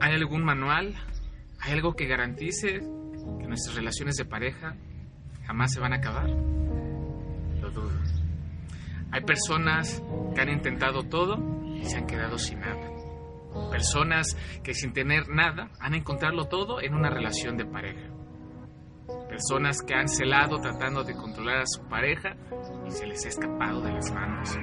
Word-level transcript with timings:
¿Hay 0.00 0.14
algún 0.14 0.44
manual? 0.44 0.94
¿Hay 1.60 1.72
algo 1.72 1.94
que 1.94 2.06
garantice 2.06 2.78
que 2.78 3.46
nuestras 3.48 3.74
relaciones 3.74 4.16
de 4.16 4.24
pareja 4.24 4.76
jamás 5.44 5.72
se 5.72 5.80
van 5.80 5.92
a 5.92 5.96
acabar? 5.96 6.28
Lo 7.60 7.70
dudo. 7.70 7.90
Hay 9.10 9.22
personas 9.22 10.00
que 10.34 10.40
han 10.40 10.50
intentado 10.50 11.02
todo 11.02 11.36
y 11.74 11.84
se 11.84 11.96
han 11.96 12.06
quedado 12.06 12.38
sin 12.38 12.60
nada. 12.60 12.90
Personas 13.70 14.36
que 14.62 14.72
sin 14.72 14.92
tener 14.92 15.28
nada 15.28 15.70
han 15.80 15.94
encontrado 15.94 16.44
todo 16.44 16.80
en 16.80 16.94
una 16.94 17.10
relación 17.10 17.56
de 17.56 17.64
pareja. 17.64 18.08
Personas 19.28 19.82
que 19.82 19.94
han 19.94 20.08
celado 20.08 20.60
tratando 20.60 21.02
de 21.02 21.14
controlar 21.14 21.62
a 21.62 21.66
su 21.66 21.82
pareja 21.88 22.36
y 22.86 22.90
se 22.92 23.06
les 23.06 23.24
ha 23.24 23.28
escapado 23.28 23.80
de 23.80 23.92
las 23.92 24.12
manos 24.12 24.56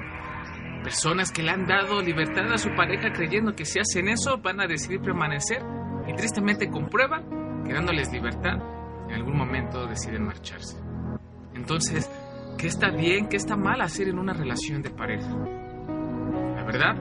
personas 0.85 1.31
que 1.31 1.41
le 1.41 1.49
han 1.49 1.65
dado 1.65 1.99
libertad 1.99 2.53
a 2.53 2.59
su 2.59 2.69
pareja 2.75 3.11
creyendo 3.11 3.55
que 3.55 3.65
si 3.65 3.79
hacen 3.79 4.07
eso 4.07 4.37
van 4.37 4.61
a 4.61 4.67
decidir 4.67 5.01
permanecer 5.01 5.63
y 6.07 6.13
tristemente 6.13 6.69
comprueban 6.69 7.63
que 7.65 7.73
dándoles 7.73 8.13
libertad 8.13 8.59
en 9.09 9.15
algún 9.15 9.35
momento 9.35 9.87
deciden 9.87 10.25
marcharse. 10.25 10.77
Entonces, 11.55 12.07
¿qué 12.59 12.67
está 12.67 12.91
bien, 12.91 13.29
qué 13.29 13.35
está 13.35 13.57
mal 13.57 13.81
hacer 13.81 14.09
en 14.09 14.19
una 14.19 14.33
relación 14.33 14.83
de 14.83 14.91
pareja? 14.91 15.27
La 16.55 16.63
verdad 16.63 16.95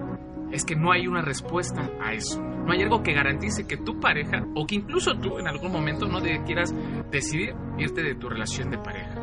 es 0.50 0.64
que 0.64 0.76
no 0.76 0.90
hay 0.90 1.06
una 1.06 1.20
respuesta 1.20 1.90
a 2.02 2.14
eso. 2.14 2.40
No 2.40 2.72
hay 2.72 2.80
algo 2.80 3.02
que 3.02 3.12
garantice 3.12 3.66
que 3.66 3.76
tu 3.76 4.00
pareja 4.00 4.46
o 4.54 4.66
que 4.66 4.76
incluso 4.76 5.14
tú 5.18 5.38
en 5.38 5.46
algún 5.46 5.70
momento 5.70 6.08
no 6.08 6.22
quieras 6.46 6.74
decidir 7.10 7.54
irte 7.76 8.02
de 8.02 8.14
tu 8.14 8.30
relación 8.30 8.70
de 8.70 8.78
pareja. 8.78 9.14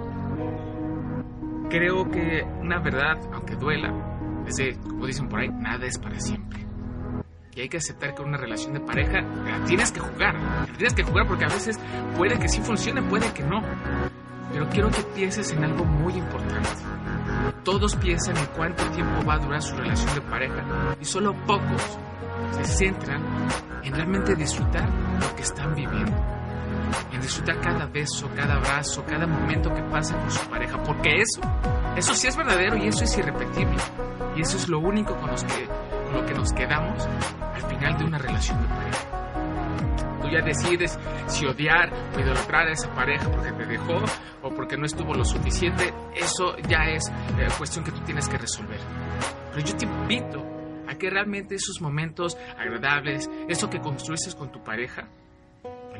Creo 1.71 2.11
que 2.11 2.43
una 2.61 2.79
verdad, 2.79 3.17
aunque 3.33 3.55
duela, 3.55 4.19
es 4.47 4.55
de, 4.55 4.77
como 4.77 5.05
dicen 5.05 5.27
por 5.27 5.39
ahí, 5.39 5.49
nada 5.49 5.85
es 5.85 5.97
para 5.97 6.19
siempre. 6.19 6.65
Y 7.53 7.61
hay 7.61 7.69
que 7.69 7.77
aceptar 7.77 8.15
que 8.15 8.21
una 8.21 8.37
relación 8.37 8.73
de 8.73 8.79
pareja 8.79 9.21
la 9.21 9.63
tienes 9.65 9.91
que 9.91 9.99
jugar. 9.99 10.35
La 10.35 10.77
tienes 10.77 10.93
que 10.93 11.03
jugar 11.03 11.27
porque 11.27 11.43
a 11.43 11.49
veces 11.49 11.77
puede 12.15 12.39
que 12.39 12.47
sí 12.47 12.61
funcione, 12.61 13.01
puede 13.03 13.31
que 13.33 13.43
no. 13.43 13.61
Pero 14.53 14.69
quiero 14.69 14.89
que 14.89 15.01
pienses 15.15 15.51
en 15.51 15.63
algo 15.63 15.83
muy 15.83 16.13
importante. 16.13 16.69
Todos 17.63 17.95
piensan 17.97 18.37
en 18.37 18.45
cuánto 18.55 18.83
tiempo 18.91 19.25
va 19.25 19.35
a 19.35 19.39
durar 19.39 19.61
su 19.61 19.75
relación 19.75 20.13
de 20.15 20.21
pareja 20.21 20.95
y 20.99 21.05
solo 21.05 21.33
pocos 21.45 21.99
se 22.51 22.65
centran 22.65 23.21
en 23.83 23.93
realmente 23.93 24.35
disfrutar 24.35 24.87
lo 25.19 25.35
que 25.35 25.41
están 25.41 25.75
viviendo. 25.75 26.17
En 27.11 27.21
disfrutar 27.21 27.59
cada 27.59 27.85
beso, 27.85 28.29
cada 28.35 28.55
abrazo, 28.55 29.03
cada 29.05 29.27
momento 29.27 29.73
que 29.73 29.81
pasa 29.83 30.17
con 30.17 30.31
su 30.31 30.45
pareja. 30.49 30.81
Porque 30.83 31.21
eso, 31.21 31.41
eso 31.95 32.13
sí 32.13 32.27
es 32.27 32.35
verdadero 32.35 32.77
y 32.77 32.87
eso 32.87 33.03
es 33.03 33.17
irrepetible. 33.17 33.77
Y 34.35 34.41
eso 34.41 34.57
es 34.57 34.69
lo 34.69 34.79
único 34.79 35.15
con, 35.17 35.29
los 35.29 35.43
que, 35.43 35.65
con 35.65 36.13
lo 36.13 36.25
que 36.25 36.33
nos 36.33 36.53
quedamos 36.53 37.07
al 37.53 37.61
final 37.63 37.97
de 37.97 38.05
una 38.05 38.17
relación 38.17 38.61
de 38.61 38.67
pareja. 38.67 40.21
Tú 40.21 40.29
ya 40.29 40.41
decides 40.41 40.97
si 41.27 41.45
odiar 41.45 41.91
o 42.15 42.19
idolatrar 42.19 42.67
a 42.67 42.71
esa 42.71 42.93
pareja 42.93 43.29
porque 43.29 43.51
te 43.51 43.65
dejó 43.65 44.01
o 44.43 44.49
porque 44.49 44.77
no 44.77 44.85
estuvo 44.85 45.13
lo 45.13 45.25
suficiente. 45.25 45.93
Eso 46.15 46.55
ya 46.69 46.85
es 46.85 47.07
eh, 47.09 47.47
cuestión 47.57 47.83
que 47.83 47.91
tú 47.91 47.99
tienes 48.01 48.29
que 48.29 48.37
resolver. 48.37 48.79
Pero 49.51 49.65
yo 49.65 49.75
te 49.75 49.85
invito 49.85 50.45
a 50.87 50.95
que 50.95 51.09
realmente 51.09 51.55
esos 51.55 51.81
momentos 51.81 52.37
agradables, 52.57 53.29
eso 53.47 53.69
que 53.69 53.79
construyes 53.79 54.35
con 54.35 54.51
tu 54.51 54.63
pareja, 54.63 55.07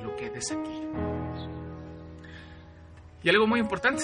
lo 0.04 0.16
quedes 0.16 0.52
aquí. 0.52 0.82
Y 3.24 3.30
algo 3.30 3.48
muy 3.48 3.60
importante, 3.60 4.04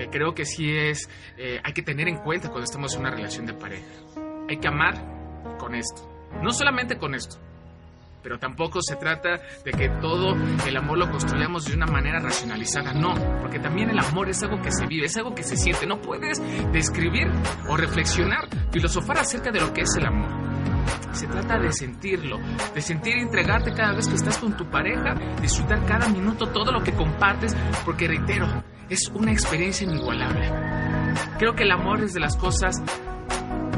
que 0.00 0.08
creo 0.08 0.34
que 0.34 0.46
sí 0.46 0.70
es, 0.70 1.10
eh, 1.36 1.60
hay 1.62 1.72
que 1.74 1.82
tener 1.82 2.08
en 2.08 2.16
cuenta 2.16 2.48
cuando 2.48 2.64
estamos 2.64 2.94
en 2.94 3.00
una 3.00 3.10
relación 3.10 3.44
de 3.44 3.52
pareja. 3.52 3.84
Hay 4.48 4.56
que 4.56 4.68
amar 4.68 4.94
con 5.58 5.74
esto. 5.74 6.08
No 6.42 6.52
solamente 6.52 6.96
con 6.96 7.14
esto, 7.14 7.36
pero 8.22 8.38
tampoco 8.38 8.80
se 8.80 8.96
trata 8.96 9.40
de 9.62 9.72
que 9.72 9.88
todo 10.00 10.34
el 10.66 10.76
amor 10.76 10.98
lo 10.98 11.10
construyamos 11.10 11.66
de 11.66 11.74
una 11.74 11.86
manera 11.86 12.18
racionalizada, 12.18 12.94
no, 12.94 13.14
porque 13.40 13.58
también 13.58 13.90
el 13.90 13.98
amor 13.98 14.30
es 14.30 14.42
algo 14.42 14.62
que 14.62 14.70
se 14.70 14.86
vive, 14.86 15.06
es 15.06 15.16
algo 15.18 15.34
que 15.34 15.42
se 15.42 15.56
siente, 15.56 15.86
no 15.86 16.00
puedes 16.00 16.40
describir 16.72 17.28
o 17.68 17.76
reflexionar, 17.76 18.48
filosofar 18.70 19.18
acerca 19.18 19.50
de 19.50 19.60
lo 19.60 19.72
que 19.74 19.82
es 19.82 19.94
el 19.96 20.06
amor. 20.06 20.30
Se 21.12 21.26
trata 21.26 21.58
de 21.58 21.72
sentirlo, 21.72 22.38
de 22.74 22.80
sentir 22.80 23.16
y 23.18 23.20
entregarte 23.20 23.72
cada 23.74 23.94
vez 23.94 24.08
que 24.08 24.14
estás 24.14 24.38
con 24.38 24.56
tu 24.56 24.64
pareja, 24.70 25.14
disfrutar 25.42 25.84
cada 25.84 26.08
minuto 26.08 26.48
todo 26.48 26.72
lo 26.72 26.82
que 26.82 26.92
compartes, 26.92 27.54
porque 27.84 28.06
reitero, 28.06 28.46
es 28.90 29.08
una 29.14 29.30
experiencia 29.30 29.86
inigualable. 29.86 30.50
Creo 31.38 31.54
que 31.54 31.62
el 31.62 31.70
amor 31.70 32.02
es 32.02 32.12
de 32.12 32.20
las 32.20 32.36
cosas 32.36 32.82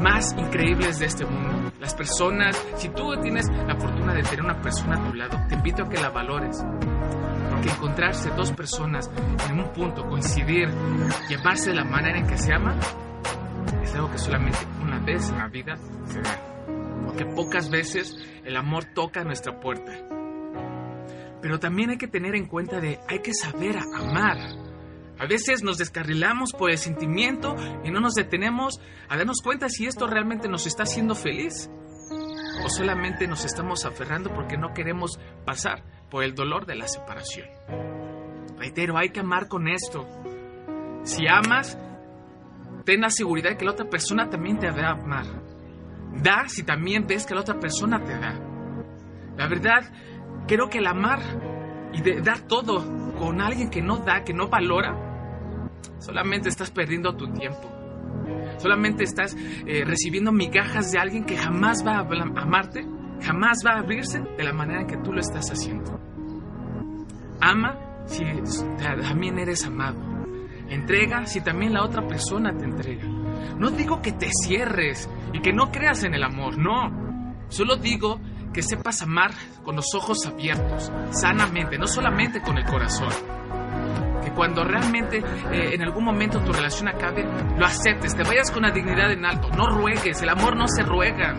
más 0.01 0.33
increíbles 0.37 0.99
de 0.99 1.05
este 1.05 1.25
mundo. 1.25 1.71
Las 1.79 1.93
personas, 1.93 2.61
si 2.77 2.89
tú 2.89 3.13
tienes 3.21 3.47
la 3.49 3.75
fortuna 3.75 4.13
de 4.13 4.23
tener 4.23 4.41
una 4.41 4.59
persona 4.59 4.95
a 4.95 5.07
tu 5.07 5.13
lado, 5.13 5.39
te 5.47 5.55
invito 5.55 5.83
a 5.83 5.89
que 5.89 6.01
la 6.01 6.09
valores. 6.09 6.63
Porque 7.51 7.69
encontrarse 7.69 8.31
dos 8.31 8.51
personas 8.51 9.09
en 9.49 9.59
un 9.59 9.71
punto, 9.71 10.03
coincidir 10.07 10.69
y 11.29 11.33
amarse 11.35 11.69
de 11.69 11.75
la 11.75 11.85
manera 11.85 12.17
en 12.17 12.25
que 12.25 12.37
se 12.37 12.53
ama, 12.53 12.75
es 13.83 13.93
algo 13.93 14.09
que 14.09 14.17
solamente 14.17 14.57
una 14.81 14.99
vez 14.99 15.29
en 15.29 15.37
la 15.37 15.47
vida 15.47 15.75
se 16.05 16.21
da. 16.21 16.39
Porque 17.05 17.25
pocas 17.25 17.69
veces 17.69 18.15
el 18.43 18.57
amor 18.57 18.85
toca 18.95 19.23
nuestra 19.23 19.59
puerta. 19.59 19.91
Pero 21.41 21.59
también 21.59 21.91
hay 21.91 21.97
que 21.97 22.07
tener 22.07 22.35
en 22.35 22.47
cuenta 22.47 22.79
de 22.79 22.99
hay 23.07 23.19
que 23.19 23.33
saber 23.33 23.77
amar. 23.77 24.62
A 25.19 25.27
veces 25.27 25.63
nos 25.63 25.77
descarrilamos 25.77 26.51
por 26.53 26.71
el 26.71 26.77
sentimiento 26.77 27.55
y 27.83 27.91
no 27.91 27.99
nos 27.99 28.13
detenemos 28.13 28.79
a 29.09 29.17
darnos 29.17 29.41
cuenta 29.43 29.69
si 29.69 29.85
esto 29.85 30.07
realmente 30.07 30.49
nos 30.49 30.65
está 30.65 30.83
haciendo 30.83 31.15
feliz 31.15 31.69
o 32.65 32.69
solamente 32.69 33.27
nos 33.27 33.45
estamos 33.45 33.85
aferrando 33.85 34.33
porque 34.33 34.57
no 34.57 34.73
queremos 34.73 35.19
pasar 35.45 35.83
por 36.09 36.23
el 36.23 36.35
dolor 36.35 36.65
de 36.65 36.75
la 36.75 36.87
separación. 36.87 37.47
Reitero, 38.57 38.97
hay 38.97 39.09
que 39.09 39.19
amar 39.19 39.47
con 39.47 39.67
esto. 39.67 40.07
Si 41.03 41.27
amas, 41.27 41.77
ten 42.85 43.01
la 43.01 43.09
seguridad 43.09 43.57
que 43.57 43.65
la 43.65 43.71
otra 43.71 43.89
persona 43.89 44.29
también 44.29 44.59
te 44.59 44.69
va 44.69 44.87
a 44.87 44.91
amar. 44.91 45.25
Da 46.21 46.47
si 46.47 46.63
también 46.63 47.05
ves 47.07 47.25
que 47.25 47.35
la 47.35 47.41
otra 47.41 47.59
persona 47.59 48.03
te 48.03 48.13
da. 48.13 48.39
La 49.37 49.47
verdad, 49.47 49.91
creo 50.47 50.69
que 50.69 50.77
el 50.77 50.87
amar 50.87 51.19
y 51.93 52.01
de 52.01 52.21
dar 52.21 52.39
todo 52.39 52.83
con 53.17 53.41
alguien 53.41 53.69
que 53.69 53.81
no 53.81 53.97
da, 53.97 54.23
que 54.23 54.33
no 54.33 54.47
valora, 54.47 54.95
solamente 55.99 56.49
estás 56.49 56.71
perdiendo 56.71 57.15
tu 57.15 57.31
tiempo. 57.31 57.69
Solamente 58.57 59.03
estás 59.03 59.35
eh, 59.65 59.83
recibiendo 59.85 60.31
migajas 60.31 60.91
de 60.91 60.99
alguien 60.99 61.25
que 61.25 61.37
jamás 61.37 61.85
va 61.85 61.97
a 61.97 62.41
amarte, 62.41 62.85
jamás 63.21 63.59
va 63.65 63.71
a 63.71 63.79
abrirse 63.79 64.19
de 64.19 64.43
la 64.43 64.53
manera 64.53 64.81
en 64.81 64.87
que 64.87 64.97
tú 64.97 65.11
lo 65.11 65.19
estás 65.19 65.49
haciendo. 65.51 65.99
Ama 67.41 67.77
si 68.05 68.23
también 68.77 69.39
eres 69.39 69.65
amado. 69.65 69.97
Entrega 70.69 71.25
si 71.25 71.41
también 71.41 71.73
la 71.73 71.83
otra 71.83 72.07
persona 72.07 72.55
te 72.57 72.65
entrega. 72.65 73.05
No 73.57 73.69
digo 73.69 74.01
que 74.01 74.11
te 74.11 74.29
cierres 74.45 75.09
y 75.33 75.41
que 75.41 75.53
no 75.53 75.71
creas 75.71 76.03
en 76.03 76.13
el 76.13 76.23
amor, 76.23 76.57
no. 76.57 77.45
Solo 77.49 77.75
digo 77.75 78.19
que 78.53 78.61
sepas 78.61 79.01
amar 79.01 79.31
con 79.63 79.75
los 79.75 79.93
ojos 79.95 80.25
abiertos, 80.25 80.91
sanamente, 81.11 81.77
no 81.77 81.87
solamente 81.87 82.41
con 82.41 82.57
el 82.57 82.65
corazón. 82.65 83.09
Que 84.23 84.31
cuando 84.31 84.63
realmente 84.63 85.17
eh, 85.17 85.73
en 85.73 85.81
algún 85.81 86.05
momento 86.05 86.39
tu 86.39 86.53
relación 86.53 86.87
acabe, 86.87 87.25
lo 87.57 87.65
aceptes, 87.65 88.15
te 88.15 88.23
vayas 88.23 88.51
con 88.51 88.63
la 88.63 88.71
dignidad 88.71 89.11
en 89.11 89.25
alto, 89.25 89.49
no 89.49 89.67
ruegues, 89.67 90.21
el 90.21 90.29
amor 90.29 90.55
no 90.55 90.67
se 90.67 90.83
ruega. 90.83 91.33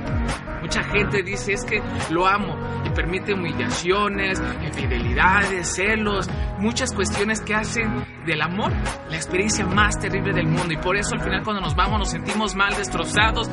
Mucha 0.60 0.82
gente 0.82 1.22
dice 1.22 1.52
es 1.52 1.64
que 1.64 1.82
lo 2.10 2.26
amo 2.26 2.56
permite 2.94 3.34
humillaciones, 3.34 4.42
infidelidades, 4.64 5.74
celos, 5.74 6.28
muchas 6.58 6.92
cuestiones 6.92 7.40
que 7.40 7.54
hacen 7.54 8.04
del 8.26 8.40
amor 8.40 8.72
la 9.08 9.16
experiencia 9.16 9.66
más 9.66 9.98
terrible 9.98 10.32
del 10.32 10.46
mundo 10.46 10.72
y 10.72 10.76
por 10.76 10.96
eso 10.96 11.14
al 11.14 11.20
final 11.20 11.42
cuando 11.42 11.60
nos 11.60 11.74
vamos 11.74 11.98
nos 11.98 12.10
sentimos 12.10 12.54
mal, 12.54 12.74
destrozados 12.76 13.50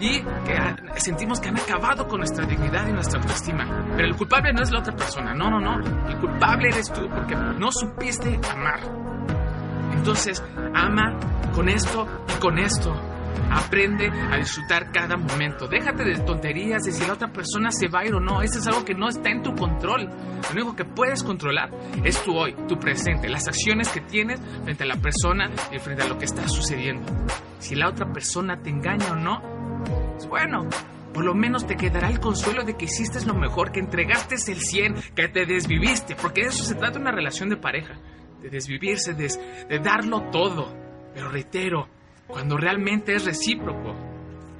y 0.00 0.20
que 0.20 1.00
sentimos 1.00 1.40
que 1.40 1.48
han 1.48 1.58
acabado 1.58 2.08
con 2.08 2.18
nuestra 2.18 2.44
dignidad 2.46 2.88
y 2.88 2.92
nuestra 2.92 3.20
autoestima. 3.20 3.86
Pero 3.96 4.08
el 4.08 4.16
culpable 4.16 4.52
no 4.52 4.62
es 4.62 4.70
la 4.70 4.80
otra 4.80 4.94
persona, 4.94 5.34
no, 5.34 5.50
no, 5.50 5.60
no. 5.60 6.08
El 6.08 6.16
culpable 6.18 6.68
eres 6.68 6.92
tú 6.92 7.08
porque 7.08 7.34
no 7.34 7.70
supiste 7.70 8.40
amar. 8.50 8.80
Entonces, 9.92 10.42
ama 10.74 11.18
con 11.54 11.68
esto 11.68 12.06
y 12.34 12.40
con 12.40 12.58
esto. 12.58 13.09
Aprende 13.50 14.08
a 14.08 14.36
disfrutar 14.36 14.92
cada 14.92 15.16
momento. 15.16 15.66
Déjate 15.66 16.04
de 16.04 16.18
tonterías 16.20 16.84
de 16.84 16.92
si 16.92 17.06
la 17.06 17.14
otra 17.14 17.32
persona 17.32 17.70
se 17.70 17.88
va 17.88 18.00
a 18.00 18.06
ir 18.06 18.14
o 18.14 18.20
no. 18.20 18.42
Eso 18.42 18.58
es 18.58 18.66
algo 18.66 18.84
que 18.84 18.94
no 18.94 19.08
está 19.08 19.30
en 19.30 19.42
tu 19.42 19.54
control. 19.54 20.04
Lo 20.06 20.52
único 20.52 20.76
que 20.76 20.84
puedes 20.84 21.22
controlar 21.22 21.70
es 22.04 22.22
tu 22.22 22.36
hoy, 22.36 22.54
tu 22.68 22.78
presente, 22.78 23.28
las 23.28 23.48
acciones 23.48 23.88
que 23.88 24.00
tienes 24.00 24.40
frente 24.64 24.84
a 24.84 24.86
la 24.86 24.96
persona 24.96 25.50
y 25.72 25.78
frente 25.78 26.02
a 26.02 26.08
lo 26.08 26.18
que 26.18 26.24
está 26.24 26.46
sucediendo. 26.48 27.06
Si 27.58 27.74
la 27.74 27.88
otra 27.88 28.12
persona 28.12 28.60
te 28.62 28.70
engaña 28.70 29.12
o 29.12 29.16
no, 29.16 29.40
pues 30.14 30.28
bueno, 30.28 30.68
por 31.12 31.24
lo 31.24 31.34
menos 31.34 31.66
te 31.66 31.76
quedará 31.76 32.08
el 32.08 32.20
consuelo 32.20 32.64
de 32.64 32.76
que 32.76 32.84
hiciste 32.84 33.24
lo 33.26 33.34
mejor, 33.34 33.72
que 33.72 33.80
entregaste 33.80 34.36
el 34.36 34.60
100, 34.60 34.94
que 35.14 35.28
te 35.28 35.44
desviviste, 35.44 36.14
porque 36.14 36.42
de 36.42 36.48
eso 36.48 36.62
se 36.62 36.76
trata 36.76 36.98
una 36.98 37.10
relación 37.10 37.48
de 37.48 37.56
pareja, 37.56 37.94
de 38.40 38.48
desvivirse, 38.48 39.14
de, 39.14 39.28
de 39.68 39.78
darlo 39.80 40.30
todo. 40.30 40.72
Pero 41.12 41.28
reitero, 41.28 41.88
cuando 42.30 42.56
realmente 42.56 43.14
es 43.14 43.24
recíproco, 43.24 43.94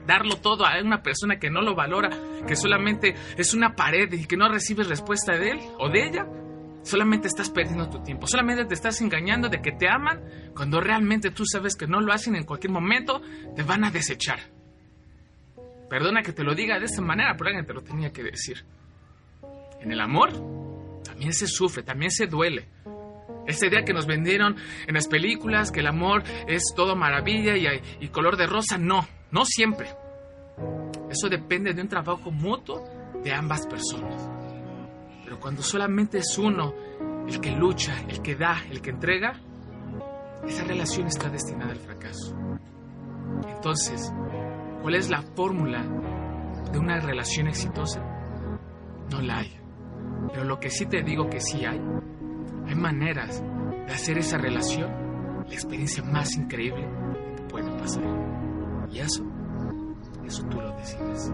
darlo 0.06 0.36
todo 0.36 0.66
a 0.66 0.80
una 0.82 1.02
persona 1.02 1.38
que 1.38 1.50
no 1.50 1.60
lo 1.62 1.74
valora, 1.74 2.10
que 2.46 2.56
solamente 2.56 3.14
es 3.36 3.54
una 3.54 3.74
pared 3.74 4.12
y 4.12 4.26
que 4.26 4.36
no 4.36 4.48
recibes 4.48 4.88
respuesta 4.88 5.34
de 5.34 5.50
él 5.50 5.60
o 5.78 5.88
de 5.88 6.06
ella, 6.06 6.26
solamente 6.82 7.28
estás 7.28 7.50
perdiendo 7.50 7.88
tu 7.88 8.02
tiempo, 8.02 8.26
solamente 8.26 8.64
te 8.64 8.74
estás 8.74 9.00
engañando 9.00 9.48
de 9.48 9.60
que 9.60 9.72
te 9.72 9.88
aman 9.88 10.20
cuando 10.54 10.80
realmente 10.80 11.30
tú 11.30 11.44
sabes 11.46 11.76
que 11.76 11.86
no 11.86 12.00
lo 12.00 12.12
hacen 12.12 12.36
en 12.36 12.44
cualquier 12.44 12.72
momento, 12.72 13.20
te 13.54 13.62
van 13.62 13.84
a 13.84 13.90
desechar. 13.90 14.40
Perdona 15.88 16.22
que 16.22 16.32
te 16.32 16.44
lo 16.44 16.54
diga 16.54 16.78
de 16.78 16.84
esta 16.84 17.02
manera, 17.02 17.34
pero 17.36 17.48
alguien 17.48 17.66
te 17.66 17.74
lo 17.74 17.82
tenía 17.82 18.12
que 18.12 18.22
decir. 18.22 18.64
En 19.80 19.90
el 19.90 20.00
amor 20.00 20.30
también 21.04 21.32
se 21.32 21.46
sufre, 21.46 21.82
también 21.82 22.10
se 22.10 22.26
duele. 22.26 22.68
Esa 23.50 23.66
idea 23.66 23.84
que 23.84 23.92
nos 23.92 24.06
vendieron 24.06 24.56
en 24.86 24.94
las 24.94 25.08
películas, 25.08 25.70
que 25.70 25.80
el 25.80 25.86
amor 25.86 26.22
es 26.46 26.62
todo 26.74 26.96
maravilla 26.96 27.56
y, 27.56 27.66
y 28.00 28.08
color 28.08 28.36
de 28.36 28.46
rosa, 28.46 28.78
no, 28.78 29.06
no 29.30 29.44
siempre. 29.44 29.88
Eso 31.10 31.28
depende 31.28 31.74
de 31.74 31.82
un 31.82 31.88
trabajo 31.88 32.30
mutuo 32.30 32.84
de 33.22 33.32
ambas 33.32 33.66
personas. 33.66 34.30
Pero 35.24 35.40
cuando 35.40 35.62
solamente 35.62 36.18
es 36.18 36.38
uno 36.38 36.74
el 37.26 37.40
que 37.40 37.50
lucha, 37.50 37.94
el 38.08 38.22
que 38.22 38.34
da, 38.34 38.62
el 38.70 38.80
que 38.80 38.90
entrega, 38.90 39.40
esa 40.46 40.64
relación 40.64 41.06
está 41.06 41.28
destinada 41.28 41.72
al 41.72 41.78
fracaso. 41.78 42.34
Entonces, 43.48 44.12
¿cuál 44.82 44.94
es 44.94 45.10
la 45.10 45.22
fórmula 45.22 45.84
de 46.72 46.78
una 46.78 46.98
relación 47.00 47.48
exitosa? 47.48 48.00
No 49.10 49.20
la 49.20 49.38
hay. 49.38 49.56
Pero 50.32 50.44
lo 50.44 50.58
que 50.58 50.70
sí 50.70 50.86
te 50.86 51.02
digo 51.02 51.28
que 51.28 51.40
sí 51.40 51.64
hay, 51.64 51.80
hay 52.70 52.76
maneras 52.76 53.42
de 53.86 53.92
hacer 53.92 54.18
esa 54.18 54.38
relación 54.38 54.88
la 55.44 55.54
experiencia 55.54 56.04
más 56.04 56.36
increíble 56.36 56.86
que 57.36 57.42
puede 57.42 57.68
pasar. 57.78 58.04
Y 58.92 59.00
eso, 59.00 59.24
eso 60.24 60.44
tú 60.44 60.60
lo 60.60 60.70
decides. 60.76 61.32